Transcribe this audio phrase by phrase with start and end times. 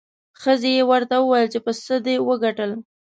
[0.41, 2.71] ښځې یې ورته وویل چې په څه دې وګټل؟